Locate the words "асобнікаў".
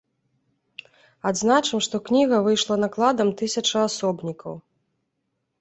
3.89-4.53